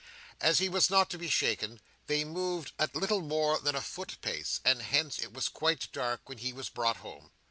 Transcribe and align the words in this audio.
As 0.39 0.57
he 0.57 0.67
was 0.67 0.89
not 0.89 1.11
to 1.11 1.19
be 1.19 1.29
shaken, 1.29 1.79
they 2.07 2.23
moved 2.23 2.71
at 2.79 2.95
little 2.95 3.21
more 3.21 3.59
than 3.59 3.75
a 3.75 3.81
foot 3.81 4.17
pace; 4.21 4.59
and 4.65 4.81
hence 4.81 5.19
it 5.19 5.31
was 5.31 5.47
quite 5.47 5.89
dark 5.91 6.27
when 6.27 6.39
he 6.39 6.51
was 6.51 6.69
brought 6.69 6.97
home. 7.05 7.29